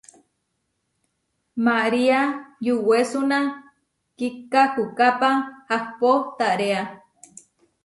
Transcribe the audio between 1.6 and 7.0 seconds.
María yuwésuna kikahúkápa ahpó taréa.